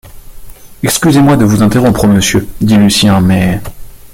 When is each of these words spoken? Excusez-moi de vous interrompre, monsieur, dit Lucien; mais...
Excusez-moi 0.81 1.37
de 1.37 1.45
vous 1.45 1.61
interrompre, 1.61 2.07
monsieur, 2.07 2.47
dit 2.59 2.75
Lucien; 2.75 3.21
mais... 3.21 3.61